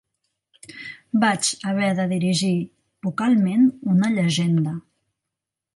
Vaig 1.23 1.51
haver 1.71 1.91
de 1.99 2.07
dirigir 2.15 2.51
vocalment 3.09 3.71
una 3.95 4.13
llegenda. 4.17 4.77